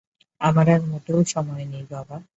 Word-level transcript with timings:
আমার 0.41 0.67
আর 0.69 0.81
মোটেও 0.87 1.19
সময় 1.25 1.65
নেই 1.65 1.85
বাবা। 1.91 2.17